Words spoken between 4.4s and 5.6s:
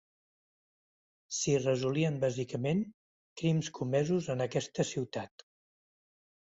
aquesta ciutat.